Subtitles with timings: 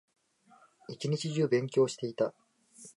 [0.87, 2.33] 一日中勉強していた